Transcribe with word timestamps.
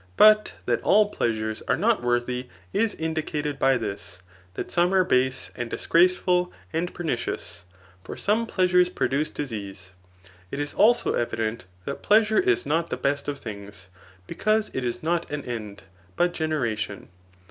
But 0.17 0.55
that 0.65 0.81
all 0.81 1.09
pleasures 1.09 1.61
are 1.67 1.77
not 1.77 2.01
worthy 2.01 2.47
is 2.73 2.95
indicated 2.95 3.59
by 3.59 3.77
this, 3.77 4.17
that 4.55 4.71
some 4.71 4.95
are 4.95 5.03
base, 5.03 5.51
and 5.55 5.69
disgraceful, 5.69 6.51
and 6.73 6.91
pernicious; 6.91 7.63
for 8.03 8.17
some 8.17 8.47
pleasures 8.47 8.89
produce 8.89 9.29
disease. 9.29 9.91
It 10.49 10.59
is 10.59 10.73
also 10.73 11.13
evident 11.13 11.65
that 11.85 12.01
pleasure 12.01 12.39
is 12.39 12.65
not 12.65 12.89
the 12.89 12.97
best 12.97 13.27
of 13.27 13.41
diings, 13.43 13.89
because 14.25 14.71
it 14.73 14.83
is 14.83 15.03
not 15.03 15.29
an 15.29 15.43
«nd» 15.47 15.83
but 16.15 16.33
generation. 16.33 17.09